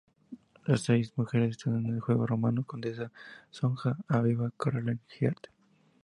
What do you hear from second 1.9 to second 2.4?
el juego: